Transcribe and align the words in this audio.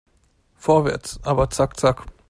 Vorwärts, 0.55 1.19
aber 1.21 1.51
zack 1.51 1.79
zack! 1.79 2.05